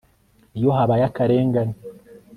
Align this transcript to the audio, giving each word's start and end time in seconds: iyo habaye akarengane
iyo 0.57 0.69
habaye 0.77 1.03
akarengane 1.09 1.75